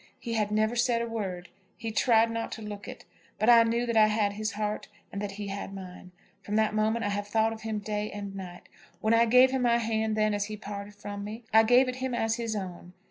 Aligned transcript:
He 0.17 0.33
had 0.33 0.49
never 0.49 0.75
said 0.75 1.03
a 1.03 1.07
word. 1.07 1.49
He 1.77 1.91
tried 1.91 2.31
not 2.31 2.51
to 2.53 2.63
look 2.63 2.87
it. 2.87 3.05
But 3.37 3.51
I 3.51 3.61
knew 3.61 3.85
that 3.85 3.95
I 3.95 4.07
had 4.07 4.33
his 4.33 4.53
heart 4.53 4.87
and 5.11 5.21
that 5.21 5.33
he 5.33 5.49
had 5.49 5.75
mine. 5.75 6.11
From 6.41 6.55
that 6.55 6.73
moment 6.73 7.05
I 7.05 7.09
have 7.09 7.27
thought 7.27 7.53
of 7.53 7.61
him 7.61 7.77
day 7.77 8.09
and 8.09 8.35
night. 8.35 8.67
When 8.99 9.13
I 9.13 9.27
gave 9.27 9.51
him 9.51 9.61
my 9.61 9.77
hand 9.77 10.17
then 10.17 10.33
as 10.33 10.45
he 10.45 10.57
parted 10.57 10.95
from 10.95 11.23
me, 11.23 11.43
I 11.53 11.61
gave 11.61 11.87
it 11.87 11.97
him 11.97 12.15
as 12.15 12.37
his 12.37 12.55
own. 12.55 12.93